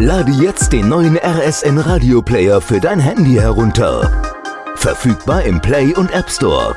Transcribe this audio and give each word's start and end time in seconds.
Lade 0.00 0.32
jetzt 0.32 0.72
den 0.72 0.88
neuen 0.88 1.16
RSN 1.16 1.78
Radio 1.78 2.20
Player 2.20 2.60
für 2.60 2.80
dein 2.80 2.98
Handy 2.98 3.34
herunter. 3.34 4.10
Verfügbar 4.74 5.44
im 5.44 5.60
Play 5.60 5.94
und 5.94 6.10
App 6.10 6.28
Store. 6.28 6.76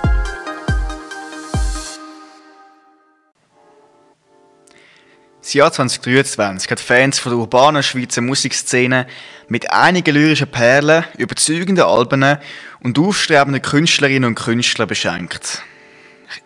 Das 5.41 5.53
Jahr 5.53 5.71
2023 5.73 6.69
hat 6.69 6.79
Fans 6.79 7.17
von 7.17 7.31
der 7.31 7.39
urbanen 7.39 7.81
Schweizer 7.81 8.21
Musikszene 8.21 9.07
mit 9.47 9.71
einigen 9.71 10.13
lyrischen 10.13 10.51
Perlen, 10.51 11.03
überzeugenden 11.17 11.85
Alben 11.85 12.37
und 12.81 12.99
aufstrebenden 12.99 13.63
Künstlerinnen 13.63 14.25
und 14.25 14.35
Künstlern 14.35 14.87
beschenkt. 14.87 15.63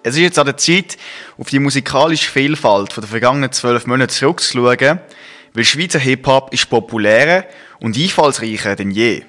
Es 0.03 0.15
ist 0.15 0.21
jetzt 0.21 0.39
an 0.39 0.45
der 0.45 0.55
Zeit, 0.55 0.97
auf 1.37 1.49
die 1.49 1.59
musikalische 1.59 2.31
Vielfalt 2.31 2.95
der 2.95 3.03
vergangenen 3.03 3.51
zwölf 3.51 3.87
Monate 3.87 4.13
zurückzuschauen, 4.13 5.01
weil 5.53 5.65
Schweizer 5.65 5.99
Hip-Hop 5.99 6.53
ist 6.53 6.69
populärer 6.69 7.45
und 7.79 7.97
einfallsreicher 7.97 8.75
denn 8.75 8.91
je. 8.91 9.23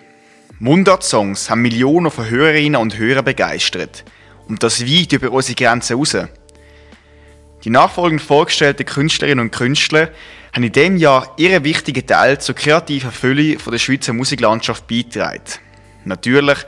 Mundart-Songs 0.59 1.51
haben 1.51 1.63
Millionen 1.63 2.11
von 2.11 2.29
Hörerinnen 2.29 2.81
und 2.81 2.97
Hörern 2.97 3.25
begeistert. 3.25 4.05
Und 4.49 4.63
das 4.63 4.87
weit 4.87 5.13
über 5.13 5.33
unsere 5.33 5.57
Grenzen 5.57 5.97
raus. 5.97 6.17
Die 7.65 7.71
nachfolgend 7.71 8.23
vorgestellten 8.23 8.87
Künstlerinnen 8.87 9.41
und 9.47 9.53
Künstler 9.53 10.11
haben 10.55 10.65
in 10.65 10.73
diesem 10.73 10.97
Jahr 10.97 11.33
ihren 11.37 11.65
wichtigen 11.65 12.07
Teil 12.07 12.41
zur 12.41 12.55
kreativen 12.55 13.11
Fülle 13.11 13.57
der 13.57 13.79
Schweizer 13.79 14.13
Musiklandschaft 14.13 14.87
beigetragen. 14.87 15.43
Natürlich 16.05 16.59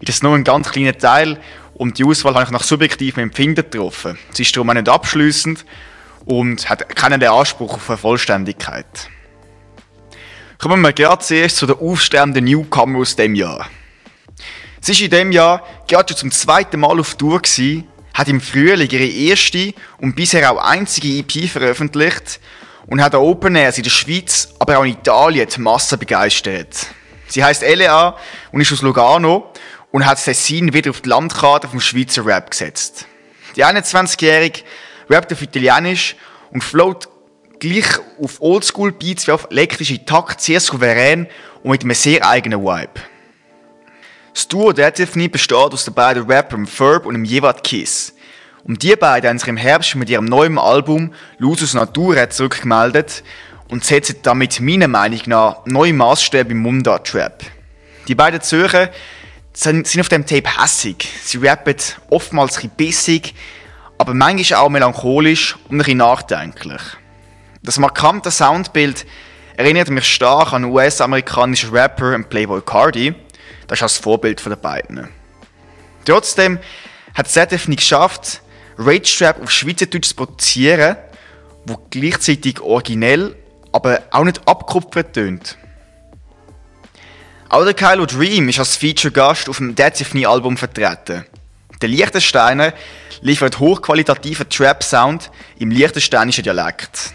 ist 0.00 0.08
das 0.08 0.22
nur 0.22 0.34
ein 0.34 0.44
ganz 0.44 0.70
kleiner 0.70 0.96
Teil 0.96 1.40
und 1.74 1.98
die 1.98 2.04
Auswahl 2.04 2.34
habe 2.34 2.44
ich 2.44 2.50
nach 2.50 2.62
subjektivem 2.62 3.22
Empfinden 3.22 3.68
getroffen. 3.68 4.18
Sie 4.32 4.42
ist 4.42 4.54
darum 4.56 4.70
auch 4.70 4.74
nicht 4.74 4.88
abschließend 4.88 5.64
und 6.24 6.68
hat 6.68 6.94
keinen 6.94 7.22
Anspruch 7.22 7.74
auf 7.74 7.90
eine 7.90 7.98
Vollständigkeit. 7.98 9.08
Kommen 10.58 10.80
wir 10.82 10.92
gerade 10.92 11.24
zuerst 11.24 11.56
zu 11.56 11.66
den 11.66 11.78
aufstrebenden 11.78 12.44
Newcomer 12.44 12.98
aus 12.98 13.16
dem 13.16 13.34
Jahr. 13.34 13.68
Sie 14.80 14.92
war 14.92 15.00
in 15.04 15.10
diesem 15.10 15.32
Jahr 15.32 15.66
gerade 15.88 16.08
schon 16.08 16.18
zum 16.18 16.30
zweiten 16.30 16.80
Mal 16.80 16.98
auf 17.00 17.14
Tour, 17.14 17.40
gewesen, 17.40 17.86
hat 18.14 18.28
im 18.28 18.40
Frühling 18.40 18.90
ihre 18.90 19.06
erste 19.06 19.72
und 19.98 20.16
bisher 20.16 20.50
auch 20.50 20.62
einzige 20.62 21.08
EP 21.08 21.48
veröffentlicht 21.48 22.40
und 22.86 23.02
hat 23.02 23.14
Open 23.14 23.56
Airs 23.56 23.78
in 23.78 23.84
der 23.84 23.90
Schweiz, 23.90 24.48
aber 24.58 24.78
auch 24.78 24.84
in 24.84 24.92
Italien 24.92 25.48
die 25.48 25.60
Masse 25.60 25.96
begeistert. 25.96 26.86
Sie 27.28 27.44
heißt 27.44 27.62
Elea 27.62 28.16
und 28.52 28.60
ist 28.60 28.72
aus 28.72 28.82
Lugano 28.82 29.52
und 29.92 30.04
hat 30.04 30.22
Tessin 30.22 30.72
wieder 30.72 30.90
auf 30.90 31.00
die 31.00 31.08
Landkarte 31.08 31.68
vom 31.68 31.80
Schweizer 31.80 32.26
Rap 32.26 32.50
gesetzt. 32.50 33.06
Die 33.56 33.64
21-Jährige 33.64 34.62
rappt 35.10 35.32
auf 35.32 35.42
Italienisch 35.42 36.16
und 36.52 36.62
float 36.62 37.08
gleich 37.58 37.98
auf 38.22 38.40
Oldschool-Beats 38.40 39.26
wie 39.26 39.32
auf 39.32 39.48
elektrische 39.50 40.04
Takt 40.04 40.40
sehr 40.40 40.60
souverän 40.60 41.26
und 41.62 41.72
mit 41.72 41.82
einem 41.82 41.94
sehr 41.94 42.26
eigenen 42.26 42.62
Vibe. 42.62 43.00
Das 44.32 44.48
Duo 44.48 44.72
der 44.72 44.94
Tiffany 44.94 45.28
besteht 45.28 45.56
aus 45.56 45.84
den 45.84 45.94
beiden 45.94 46.30
Rappern 46.30 46.66
Ferb 46.66 47.04
und 47.04 47.14
dem 47.14 47.24
Jevat 47.24 47.62
Kiss. 47.64 48.14
Und 48.64 48.82
die 48.82 48.94
beiden 48.94 49.28
haben 49.28 49.38
sich 49.38 49.48
im 49.48 49.56
Herbst 49.56 49.94
mit 49.96 50.08
ihrem 50.08 50.26
neuen 50.26 50.58
Album 50.58 51.12
Lusus 51.38 51.74
Natura 51.74 52.30
zurückgemeldet 52.30 53.24
und 53.68 53.84
setzen 53.84 54.16
damit 54.22 54.60
meiner 54.60 54.88
Meinung 54.88 55.20
nach 55.26 55.66
neue 55.66 55.92
Maßstäbe 55.92 56.52
im 56.52 56.58
Mundart-Trap. 56.58 57.44
Die 58.08 58.14
beiden 58.14 58.40
Zürcher 58.40 58.90
sind, 59.52 59.86
sind 59.86 60.00
auf 60.00 60.08
dem 60.08 60.26
Tape 60.26 60.60
hässig. 60.60 61.08
Sie 61.22 61.38
rappen 61.38 61.76
oftmals 62.08 62.58
ein 62.58 62.70
bisschen 62.70 63.20
bissig, 63.20 63.34
aber 64.00 64.14
manchmal 64.14 64.60
auch 64.60 64.70
melancholisch 64.70 65.56
und 65.68 65.72
ein 65.72 65.78
bisschen 65.78 65.98
nachdenklich. 65.98 66.80
Das 67.62 67.78
markante 67.78 68.30
Soundbild 68.30 69.04
erinnert 69.58 69.90
mich 69.90 70.06
stark 70.06 70.54
an 70.54 70.64
US-amerikanischen 70.64 71.68
Rapper 71.68 72.14
und 72.14 72.30
Playboy 72.30 72.62
Cardi. 72.62 73.14
Das 73.66 73.76
ist 73.76 73.82
das 73.82 73.98
Vorbild 73.98 74.42
der 74.46 74.56
beiden. 74.56 75.10
Trotzdem 76.06 76.58
hat 77.12 77.28
ZDF 77.28 77.68
nicht 77.68 77.80
geschafft, 77.80 78.40
Rage 78.78 79.18
Trap 79.18 79.42
auf 79.42 79.50
Schweizerdeutsch 79.50 80.08
zu 80.08 80.14
produzieren, 80.14 80.96
wo 81.66 81.76
gleichzeitig 81.90 82.58
originell, 82.62 83.36
aber 83.70 84.04
auch 84.12 84.24
nicht 84.24 84.48
abgekupfert 84.48 85.12
tönt. 85.12 85.58
Auch 87.50 87.64
der 87.64 87.74
Kylo 87.74 88.06
Dream 88.06 88.48
ist 88.48 88.60
als 88.60 88.76
Feature-Gast 88.78 89.50
auf 89.50 89.58
dem 89.58 89.74
Dead 89.74 90.26
Album 90.26 90.56
vertreten. 90.56 91.26
Der 91.80 91.88
Liechtensteiner 91.88 92.74
liefert 93.22 93.58
hochqualitativen 93.58 94.48
Trap-Sound 94.48 95.30
im 95.58 95.70
liechtensteinischen 95.70 96.44
Dialekt. 96.44 97.12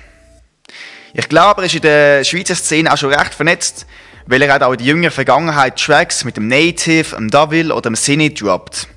Ich 1.13 1.29
glaube, 1.29 1.61
er 1.61 1.65
ist 1.67 1.75
in 1.75 1.81
der 1.81 2.23
Schweizer 2.23 2.55
Szene 2.55 2.91
auch 2.91 2.97
schon 2.97 3.13
recht 3.13 3.33
vernetzt, 3.33 3.85
weil 4.25 4.41
er 4.41 4.53
hat 4.53 4.63
auch 4.63 4.71
in 4.71 4.79
der 4.79 4.87
jüngeren 4.87 5.11
Vergangenheit 5.11 5.79
Tracks 5.79 6.25
mit 6.25 6.35
dem 6.35 6.47
Native, 6.47 7.15
dem 7.15 7.29
Davil 7.29 7.71
oder 7.71 7.89
dem 7.89 7.95
Cine 7.95 8.31
droppt. 8.31 8.87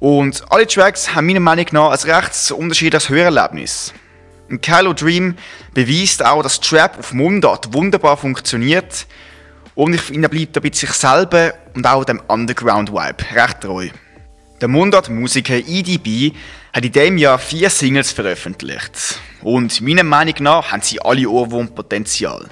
Und 0.00 0.44
alle 0.50 0.66
Tracks 0.66 1.14
haben 1.14 1.26
meiner 1.26 1.40
Meinung 1.40 1.66
nach 1.70 1.90
ein 1.90 2.10
recht 2.10 2.50
unterschiedliches 2.50 3.08
Hörerlebnis. 3.08 3.94
Und 4.50 4.60
Kylo 4.60 4.92
Dream 4.92 5.36
beweist 5.72 6.24
auch, 6.24 6.42
dass 6.42 6.60
Trap 6.60 6.98
auf 6.98 7.12
Mundart 7.12 7.72
wunderbar 7.72 8.16
funktioniert 8.16 9.06
und 9.76 9.94
ich 9.94 10.00
finde, 10.00 10.26
er 10.26 10.30
bleibt 10.30 10.56
dabei 10.56 10.70
sich 10.72 10.90
selber 10.90 11.54
und 11.74 11.86
auch 11.86 12.04
dem 12.04 12.20
Underground-Vibe 12.26 13.34
recht 13.34 13.60
treu. 13.60 13.88
Der 14.60 14.68
Mundart-Musiker 14.68 15.56
EDB 15.56 16.32
hat 16.72 16.84
in 16.84 16.92
diesem 16.92 17.18
Jahr 17.18 17.38
vier 17.38 17.68
Singles 17.68 18.12
veröffentlicht. 18.12 19.20
Und 19.42 19.82
meiner 19.82 20.02
Meinung 20.02 20.34
nach 20.40 20.72
haben 20.72 20.80
sie 20.80 20.98
alle 21.00 21.28
Ohrwurmpotenzial. 21.28 22.48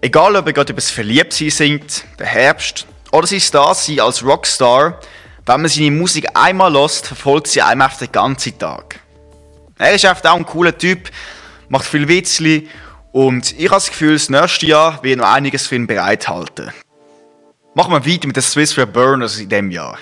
Egal, 0.00 0.36
ob 0.36 0.46
er 0.46 0.52
gerade 0.52 0.72
über 0.72 0.80
das 0.80 0.90
Verliebtsein 0.90 1.50
singt, 1.50 2.04
den 2.20 2.26
Herbst 2.26 2.86
oder 3.10 3.26
sein 3.26 3.42
Dasein 3.50 3.98
als 3.98 4.24
Rockstar, 4.24 5.00
wenn 5.44 5.60
man 5.62 5.68
seine 5.68 5.90
Musik 5.90 6.28
einmal 6.34 6.72
lost, 6.72 7.08
verfolgt 7.08 7.48
sie 7.48 7.62
einem 7.62 7.82
auf 7.82 7.98
den 7.98 8.12
ganzen 8.12 8.56
Tag. 8.56 9.00
Er 9.78 9.94
ist 9.94 10.04
einfach 10.04 10.30
auch 10.30 10.36
ein 10.36 10.46
cooler 10.46 10.78
Typ, 10.78 11.10
macht 11.68 11.84
viel 11.84 12.06
Witzli 12.06 12.68
und 13.10 13.58
ich 13.58 13.66
habe 13.66 13.76
das 13.76 13.88
Gefühl, 13.88 14.12
das 14.12 14.30
nächste 14.30 14.66
Jahr 14.66 15.02
wird 15.02 15.18
noch 15.18 15.32
einiges 15.32 15.66
für 15.66 15.74
ihn 15.74 15.88
bereithalten. 15.88 16.70
Machen 17.74 17.92
wir 17.92 18.06
weiter 18.06 18.26
mit 18.28 18.36
den 18.36 18.42
Swiss 18.42 18.78
Rap 18.78 18.92
Burners 18.92 19.38
in 19.38 19.48
diesem 19.48 19.72
Jahr. 19.72 19.98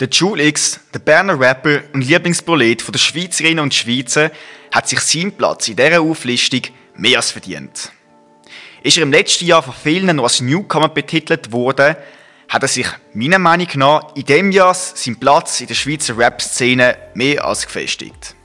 Der 0.00 0.08
Jule 0.08 0.46
X, 0.46 0.78
der 0.94 1.00
Berner 1.00 1.40
Rapper 1.40 1.80
und 1.92 2.06
Lieblingsprolet 2.06 2.86
der 2.86 2.98
Schweizerinnen 2.98 3.58
und 3.58 3.74
Schweizer, 3.74 4.30
hat 4.72 4.88
sich 4.88 5.00
seinen 5.00 5.32
Platz 5.32 5.66
in 5.66 5.74
dieser 5.74 6.00
Auflistung 6.00 6.62
mehr 6.94 7.16
als 7.16 7.32
verdient. 7.32 7.90
Ist 8.84 8.96
er 8.96 9.02
im 9.02 9.10
letzten 9.10 9.46
Jahr 9.46 9.60
von 9.60 9.74
vielen 9.74 10.14
noch 10.14 10.22
als 10.22 10.40
Newcomer 10.40 10.88
betitelt 10.88 11.50
worden, 11.50 11.96
hat 12.48 12.62
er 12.62 12.68
sich 12.68 12.86
meiner 13.12 13.40
Meinung 13.40 13.66
nach 13.74 14.14
in 14.14 14.24
diesem 14.24 14.52
Jahr 14.52 14.72
seinen 14.72 15.18
Platz 15.18 15.60
in 15.60 15.66
der 15.66 15.74
Schweizer 15.74 16.16
Rap-Szene 16.16 16.96
mehr 17.14 17.44
als 17.44 17.66
gefestigt. 17.66 18.36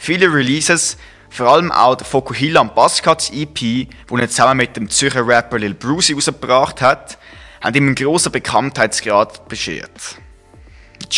Viele 0.00 0.32
Releases 0.32 0.96
vor 1.28 1.48
allem 1.48 1.72
auch 1.72 1.96
der 1.96 2.06
Fokuhila 2.06 2.62
und 2.62 2.74
Baskats 2.74 3.30
EP, 3.30 3.88
wo 4.08 4.16
er 4.16 4.30
zusammen 4.30 4.58
mit 4.58 4.76
dem 4.76 4.88
Zürcher 4.88 5.26
Rapper 5.26 5.58
Lil 5.58 5.74
Brucey 5.74 6.14
rausgebracht 6.14 6.80
hat, 6.80 7.18
haben 7.60 7.76
ihm 7.76 7.86
einen 7.88 7.94
grossen 7.94 8.32
Bekanntheitsgrad 8.32 9.46
beschert. 9.46 10.23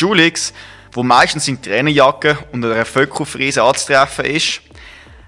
Julix, 0.00 0.52
wo 0.92 1.02
meistens 1.02 1.48
in 1.48 1.60
Trainerjacke 1.60 2.38
unter 2.52 2.72
einer 2.72 2.84
Vöckelfriese 2.84 3.62
anzutreffen 3.62 4.24
ist, 4.24 4.60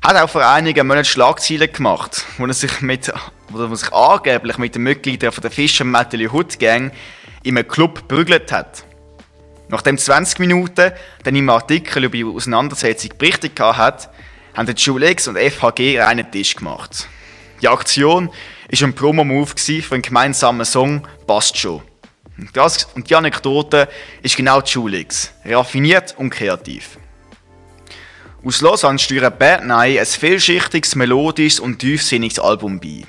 hat 0.02 0.16
auch 0.16 0.30
vor 0.30 0.46
einigen 0.46 0.86
Monaten 0.86 1.04
Schlagzeilen 1.04 1.72
gemacht, 1.72 2.24
wo 2.38 2.46
er 2.46 2.54
sich, 2.54 2.80
mit, 2.80 3.12
wo 3.48 3.62
er 3.62 3.76
sich 3.76 3.92
angeblich 3.92 4.58
mit 4.58 4.74
den 4.74 4.82
Mitgliedern 4.82 5.32
von 5.32 5.42
der 5.42 5.50
Fischer 5.50 5.84
Metal 5.84 6.20
Hood 6.28 6.58
Gang 6.58 6.92
in 7.42 7.56
einem 7.56 7.68
Club 7.68 8.08
prügelt 8.08 8.52
hat. 8.52 8.84
Nachdem 9.68 9.98
20 9.98 10.38
Minuten 10.38 10.92
dann 11.24 11.36
im 11.36 11.50
Artikel 11.50 12.04
über 12.04 12.16
die 12.16 12.24
Auseinandersetzung 12.24 13.12
berichtet 13.18 13.60
hat, 13.60 14.10
haben 14.56 14.66
die 14.66 14.80
Julex 14.80 15.28
und 15.28 15.38
FHG 15.38 16.00
einen 16.00 16.30
Tisch 16.30 16.56
gemacht. 16.56 17.06
Die 17.60 17.68
Aktion 17.68 18.28
war 18.28 18.88
ein 18.88 18.94
Promo-Move 18.94 19.52
für 19.56 19.94
einen 19.94 20.02
gemeinsamen 20.02 20.64
Song 20.64 21.06
«Passt 21.26 21.58
schon». 21.58 21.82
Und, 22.38 22.56
das, 22.56 22.84
und 22.94 23.10
die 23.10 23.14
Anekdote 23.14 23.88
ist 24.22 24.36
genau 24.36 24.60
die 24.60 24.70
Julex. 24.70 25.32
Raffiniert 25.44 26.14
und 26.16 26.30
kreativ. 26.30 26.98
Aus 28.44 28.60
Lausanne 28.60 28.98
steuert 28.98 29.38
Bad 29.38 29.64
Night 29.64 29.98
ein 29.98 30.06
vielschichtiges, 30.06 30.94
melodisches 30.94 31.58
und 31.58 31.80
tiefsinniges 31.80 32.38
Album 32.38 32.78
bei. 32.78 33.04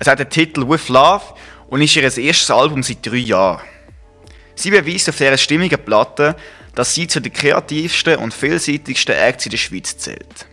Es 0.00 0.06
hat 0.06 0.18
den 0.18 0.30
Titel 0.30 0.66
«With 0.66 0.88
Love» 0.88 1.22
und 1.68 1.82
ist 1.82 1.94
ihr 1.96 2.02
erstes 2.02 2.50
Album 2.50 2.82
seit 2.82 3.04
drei 3.04 3.16
Jahren. 3.16 3.60
Sie 4.54 4.70
beweist 4.70 5.08
auf 5.08 5.16
dieser 5.16 5.36
stimmigen 5.36 5.84
Platte, 5.84 6.36
dass 6.74 6.94
sie 6.94 7.06
zu 7.06 7.20
den 7.20 7.32
kreativsten 7.32 8.16
und 8.16 8.32
vielseitigsten 8.32 9.14
Acts 9.14 9.46
in 9.46 9.50
der 9.50 9.58
Schweiz 9.58 9.96
zählt. 9.98 10.46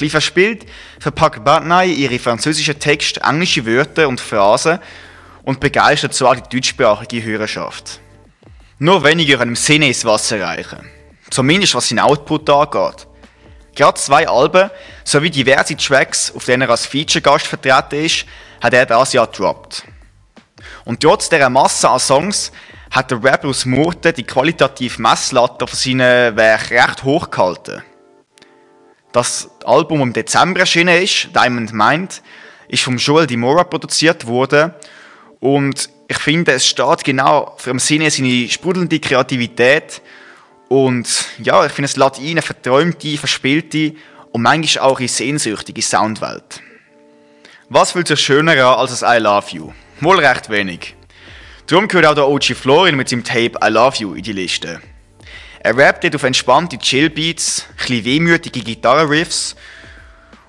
Ein 0.00 0.10
verspielt 0.10 0.66
verpackt 0.98 1.44
Batnay 1.44 1.92
ihre 1.92 2.18
französischen 2.18 2.78
Texte, 2.78 3.20
englische 3.20 3.64
Wörter 3.66 4.08
und 4.08 4.20
Phrasen 4.20 4.78
und 5.42 5.60
begeistert 5.60 6.14
so 6.14 6.32
die 6.32 6.56
deutschsprachige 6.56 7.22
Hörerschaft. 7.22 8.00
Nur 8.78 9.04
wenige 9.04 9.36
können 9.36 9.50
im 9.50 9.56
Sinne 9.56 9.88
ins 9.88 10.04
Wasser 10.04 10.40
reichen. 10.40 10.88
Zumindest 11.30 11.74
was 11.74 11.88
seinen 11.88 12.00
Output 12.00 12.48
angeht. 12.48 13.06
Gerade 13.74 14.00
zwei 14.00 14.26
Alben 14.26 14.70
sowie 15.04 15.30
diverse 15.30 15.76
Tracks, 15.76 16.32
auf 16.34 16.44
denen 16.44 16.62
er 16.62 16.70
als 16.70 16.86
Feature-Gast 16.86 17.46
vertreten 17.46 18.04
ist, 18.04 18.26
hat 18.60 18.74
er 18.74 18.86
das 18.86 19.12
Jahr 19.12 19.26
gedroppt. 19.26 19.84
Und 20.84 21.00
trotz 21.00 21.28
dieser 21.28 21.50
Masse 21.50 21.88
an 21.88 22.00
Songs 22.00 22.52
hat 22.90 23.10
der 23.10 23.22
Rapper 23.22 23.48
aus 23.48 23.64
Murten 23.64 24.14
die 24.14 24.24
qualitative 24.24 25.00
Messlatte 25.00 25.66
von 25.66 25.78
seinen 25.78 26.36
Werken 26.36 26.78
recht 26.78 27.04
hoch 27.04 27.30
gehalten. 27.30 27.82
Das 29.12 29.50
Album, 29.64 30.00
im 30.02 30.12
Dezember 30.12 30.60
erschienen 30.60 31.02
ist, 31.02 31.28
Diamond 31.34 31.72
Mind, 31.72 32.22
ist 32.68 32.82
vom 32.82 32.96
Joel 32.96 33.26
Dimora 33.26 33.64
produziert 33.64 34.26
worden 34.26 34.72
und 35.40 35.90
ich 36.08 36.18
finde, 36.18 36.52
es 36.52 36.66
steht 36.66 37.04
genau 37.04 37.54
für 37.56 37.70
im 37.70 37.78
Sinne 37.78 38.10
seine 38.10 38.48
sprudelnde 38.48 39.00
Kreativität 39.00 40.02
und 40.68 41.08
ja, 41.38 41.64
ich 41.66 41.72
finde, 41.72 41.86
es 41.86 41.96
lädt 41.96 42.18
ein 42.18 42.26
eine 42.26 42.42
verträumte, 42.42 43.16
verspielte 43.16 43.94
und 44.32 44.42
manchmal 44.42 44.84
auch 44.84 44.98
eine 44.98 45.08
sehnsüchtige 45.08 45.82
Soundwelt. 45.82 46.62
Was 47.68 47.92
fühlt 47.92 48.08
sich 48.08 48.20
schöner 48.20 48.52
an 48.52 48.78
als 48.80 49.02
ein 49.02 49.20
I 49.20 49.22
Love 49.22 49.46
You? 49.50 49.72
Wohl 50.00 50.18
recht 50.18 50.50
wenig. 50.50 50.94
Darum 51.66 51.86
gehört 51.86 52.06
auch 52.06 52.14
der 52.14 52.28
OG 52.28 52.56
Florin 52.56 52.96
mit 52.96 53.08
seinem 53.08 53.24
Tape 53.24 53.52
I 53.64 53.68
Love 53.68 53.96
You 53.98 54.14
in 54.14 54.22
die 54.22 54.32
Liste. 54.32 54.80
Er 55.60 55.76
rappt 55.76 56.02
dort 56.04 56.16
auf 56.16 56.22
entspannte 56.24 56.78
Chillbeats, 56.78 57.66
ein 57.88 58.04
wehmütige 58.04 58.60
Gitarrenriffs 58.60 59.54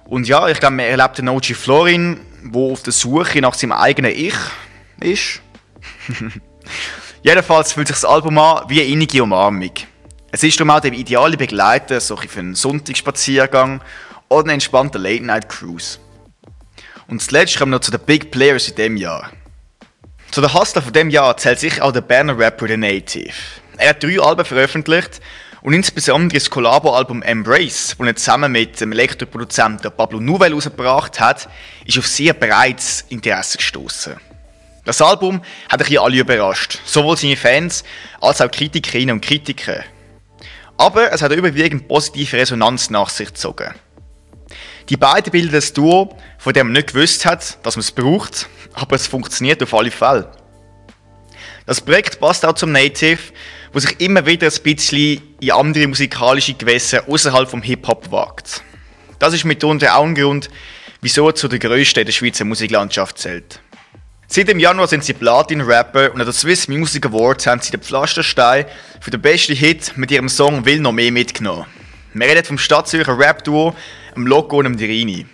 und 0.06 0.28
ja, 0.28 0.48
ich 0.50 0.60
glaube, 0.60 0.78
man 0.78 0.86
erlebt 0.86 1.20
den 1.20 1.30
OG 1.30 1.54
Florin, 1.54 2.20
der 2.44 2.62
auf 2.62 2.82
der 2.82 2.94
Suche 2.94 3.40
nach 3.42 3.54
seinem 3.54 3.74
eigenen 3.74 4.12
Ich 4.12 4.36
ist. 5.02 5.42
Jedenfalls 7.24 7.74
fühlt 7.74 7.88
sich 7.88 7.98
das 7.98 8.06
Album 8.06 8.38
an 8.38 8.64
wie 8.68 8.82
eine 8.82 8.90
innige 8.90 9.24
Umarmung. 9.24 9.72
Es 10.32 10.44
ist 10.44 10.60
darum 10.60 10.72
auch 10.72 10.80
der 10.80 10.94
ideale 10.94 11.38
Begleiter 11.38 12.00
so 12.00 12.16
für 12.16 12.40
einen 12.40 12.56
Sonntagsspaziergang 12.56 13.82
oder 14.30 14.46
einen 14.46 14.56
entspannten 14.56 15.02
Late-Night-Cruise. 15.02 16.00
Und 17.08 17.22
zuletzt 17.22 17.58
kommen 17.58 17.72
wir 17.72 17.78
noch 17.78 17.82
zu 17.82 17.92
den 17.92 18.00
Big 18.00 18.32
Players 18.32 18.70
in 18.70 18.76
diesem 18.76 18.98
Jahr. 18.98 19.30
Zu 20.32 20.40
den 20.40 20.54
Hustler 20.54 20.82
von 20.82 20.94
diesem 20.94 21.10
Jahr 21.10 21.36
zählt 21.36 21.60
sich 21.60 21.82
auch 21.82 21.92
der 21.92 22.02
Berner 22.02 22.38
Rapper 22.38 22.68
The 22.70 22.78
Native. 22.78 23.34
Er 23.78 23.90
hat 23.90 24.02
drei 24.02 24.20
Alben 24.20 24.46
veröffentlicht 24.46 25.20
und 25.62 25.74
insbesondere 25.74 26.40
das 26.40 26.50
Collabo-Album 26.50 27.22
Embrace, 27.22 27.96
das 27.98 28.08
er 28.08 28.16
zusammen 28.16 28.52
mit 28.54 28.80
dem 28.80 28.94
Elektroproduzenten 28.94 29.92
Pablo 29.92 30.22
Nouvel 30.22 30.50
herausgebracht 30.50 31.20
hat, 31.20 31.50
ist 31.86 32.00
auf 32.00 32.08
sehr 32.08 32.34
breites 32.34 33.06
Interesse 33.10 33.58
gestoßen. 33.58 34.31
Das 34.84 35.02
Album 35.02 35.42
hat 35.70 35.88
ein 35.88 35.98
alle 35.98 36.18
überrascht, 36.18 36.80
sowohl 36.86 37.16
seine 37.16 37.38
Fans 37.38 37.84
als 38.20 38.42
auch 38.42 38.50
Kritikerinnen 38.50 39.16
und 39.16 39.22
Kritiker. 39.22 39.84
Aber 40.78 41.12
es 41.12 41.22
hat 41.22 41.32
überwiegend 41.32 41.88
positive 41.88 42.38
Resonanz 42.38 42.90
nach 42.90 43.10
sich 43.10 43.28
gezogen. 43.28 43.76
Die 44.90 44.98
beiden 44.98 45.32
bilden 45.32 45.56
ein 45.56 45.74
Duo, 45.76 46.18
von 46.40 46.54
dem 46.54 46.68
man 46.68 46.74
nicht 46.74 46.94
gewusst 46.94 47.26
hat, 47.26 47.64
dass 47.64 47.76
man 47.76 47.82
es 47.82 47.92
braucht, 47.92 48.48
aber 48.74 48.96
es 48.96 49.06
funktioniert 49.06 49.62
auf 49.62 49.74
alle 49.76 49.92
Fälle. 49.92 50.32
Das 51.68 51.80
Projekt 51.80 52.20
passt 52.20 52.44
auch 52.44 52.54
zum 52.54 52.72
Native, 52.72 53.20
wo 53.72 53.80
sich 53.80 54.00
immer 54.02 54.26
wieder 54.26 54.48
ein 54.48 54.64
bisschen 54.64 55.22
in 55.40 55.52
andere 55.52 55.88
musikalische 55.88 56.56
Gewässer 56.56 57.08
außerhalb 57.08 57.48
vom 57.48 57.62
Hip-Hop 57.62 58.12
wagt. 58.12 58.64
Das 59.20 59.36
ist 59.36 59.46
mitunter 59.46 59.96
auch 59.96 60.04
ein 60.04 60.16
Grund, 60.16 60.50
wieso 61.02 61.28
er 61.28 61.36
zu 61.36 61.48
den 61.48 61.60
grössten 61.60 62.04
der 62.04 62.12
Schweizer 62.12 62.46
Musiklandschaft 62.46 63.20
zählt. 63.20 63.62
Seit 64.34 64.48
dem 64.48 64.60
Januar 64.60 64.88
sind 64.88 65.04
sie 65.04 65.12
Platin-Rapper 65.12 66.14
und 66.14 66.22
an 66.22 66.26
der 66.26 66.34
Swiss 66.34 66.70
Music 66.70 67.06
Awards 67.06 67.46
haben 67.46 67.60
sie 67.60 67.72
den 67.72 67.82
Pflasterstein 67.82 68.66
für 69.02 69.12
den 69.12 69.22
besten 69.22 69.54
Hit 69.54 69.98
mit 69.98 70.10
ihrem 70.10 70.30
Song 70.30 70.64
Will 70.64 70.80
noch 70.80 70.94
mehr 70.94 71.12
mitgenommen. 71.12 71.66
Wir 72.14 72.28
reden 72.28 72.46
vom 72.46 72.58
Stadtzürcher 72.58 73.20
Rap-Duo, 73.20 73.76
dem 74.16 74.26
Loco 74.26 74.60
und 74.60 74.64
dem 74.64 74.78
Dirini. 74.78 75.26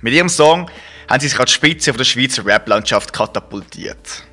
Mit 0.00 0.14
ihrem 0.14 0.28
Song 0.28 0.68
haben 1.08 1.20
sie 1.20 1.28
sich 1.28 1.38
als 1.38 1.52
Spitze 1.52 1.92
der 1.92 2.02
Schweizer 2.02 2.44
Rap-Landschaft 2.44 3.12
katapultiert. 3.12 4.24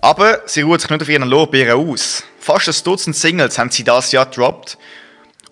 Aber 0.00 0.42
sie 0.46 0.62
ruhen 0.62 0.80
sich 0.80 0.90
nicht 0.90 1.02
auf 1.02 1.08
ihren 1.08 1.28
Lorbeeren 1.28 1.88
aus. 1.88 2.24
Fast 2.40 2.68
ein 2.68 2.74
Dutzend 2.82 3.14
Singles 3.14 3.56
haben 3.56 3.70
sie 3.70 3.84
das 3.84 4.10
Jahr 4.10 4.26
gedroppt. 4.26 4.78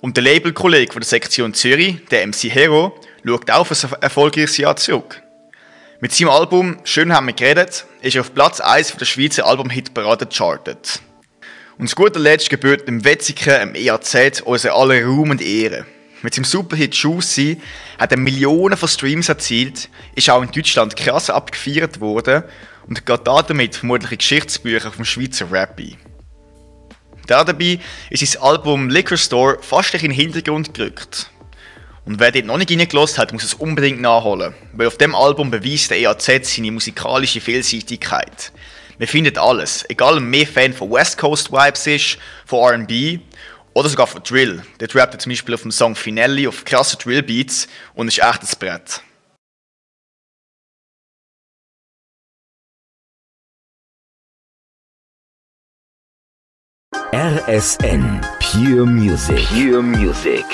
Und 0.01 0.17
der 0.17 0.25
Labelkollege 0.25 0.93
von 0.93 1.03
der 1.03 1.09
Sektion 1.09 1.55
Zürich, 1.55 2.05
der 2.06 2.27
MC 2.27 2.53
Hero, 2.53 2.99
schaut 3.25 3.49
auch 3.49 3.71
auf 3.71 3.85
ein 3.85 4.03
erfolgreiches 4.03 4.56
Jahr 4.56 4.75
zurück. 4.75 5.24
Mit 6.05 6.12
seinem 6.12 6.29
Album 6.29 6.77
Schön 6.85 7.15
haben 7.15 7.29
wir 7.29 7.33
geredet 7.33 7.87
ist 8.03 8.15
er 8.15 8.21
auf 8.21 8.35
Platz 8.35 8.61
1 8.61 8.99
der 8.99 9.06
Schweizer 9.06 9.47
Album-Hitparade 9.47 10.29
chartet. 10.31 11.01
Und 11.79 11.89
zu 11.89 11.97
guter 11.97 12.21
Letzt 12.21 12.51
gebührt 12.51 12.87
dem 12.87 13.06
Wetziger, 13.06 13.61
dem 13.61 13.75
EAZ, 13.75 14.43
unser 14.43 14.75
aller 14.75 15.03
Ruhm 15.03 15.31
und 15.31 15.41
Ehre. 15.41 15.87
Mit 16.21 16.35
seinem 16.35 16.45
Superhit 16.45 16.95
Juicy 16.95 17.59
hat 17.99 18.12
er 18.12 18.19
Millionen 18.19 18.77
von 18.77 18.87
Streams 18.87 19.31
erzielt, 19.31 19.89
ist 20.15 20.29
auch 20.29 20.43
in 20.43 20.51
Deutschland 20.51 20.95
krass 20.95 21.31
abgefeiert 21.31 22.03
worden 22.03 22.45
und 22.87 23.06
geht 23.06 23.21
damit 23.25 23.77
vermutlich 23.77 24.12
in 24.12 24.19
Geschichtsbücher 24.19 24.93
vom 24.93 25.06
Schweizer 25.06 25.51
Rap 25.51 25.79
ein. 25.79 25.97
Dabei 27.27 27.81
ist 28.11 28.27
sein 28.31 28.43
Album 28.43 28.91
Liquor 28.91 29.17
Store 29.17 29.56
fast 29.62 29.95
in 29.95 30.01
den 30.01 30.11
Hintergrund 30.11 30.75
gerückt. 30.75 31.31
Und 32.06 32.21
wer 32.21 32.33
dort 32.33 32.45
noch 32.45 32.59
nicht 32.59 32.71
reingelassen 32.71 33.19
hat, 33.19 33.33
muss 33.33 33.45
es 33.45 33.55
unbedingt 33.55 34.01
nachholen, 34.01 34.55
weil 34.73 34.87
auf 34.87 34.99
dem 34.99 35.15
Album 35.15 35.51
beweist 35.51 35.91
der 35.91 35.99
EAZ 35.99 36.55
seine 36.55 36.71
musikalische 36.71 37.41
Vielseitigkeit. 37.41 38.53
Wir 38.99 39.09
finden 39.09 39.39
alles, 39.39 39.85
egal 39.89 40.19
ob 40.19 40.23
mehr 40.23 40.47
Fan 40.47 40.73
von 40.73 40.91
West 40.91 41.17
Coast 41.17 41.51
Vibes 41.51 41.87
ist, 41.87 42.19
von 42.45 42.61
R&B 42.61 43.21
oder 43.73 43.89
sogar 43.89 44.06
von 44.06 44.23
Drill. 44.23 44.62
Der 44.81 44.95
rappt 44.95 45.21
zum 45.21 45.31
Beispiel 45.31 45.55
auf 45.55 45.62
dem 45.62 45.73
Song 45.73 45.97
Finelli 45.97 46.47
auf 46.47 46.65
krasse 46.65 46.97
Drill-Beats 46.99 47.69
und 47.95 48.09
ist 48.09 48.19
echt 48.19 48.43
ein 48.43 48.59
Brett. 48.59 49.01
RSN 57.12 58.21
Pure 58.41 58.87
Music. 58.87 59.49
Pure 59.49 59.83
Music. 59.83 60.45